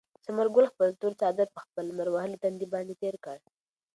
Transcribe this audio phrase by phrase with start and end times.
[0.25, 3.37] ثمر ګل خپل تور څادر په خپل لمر وهلي تندي باندې تېر کړ.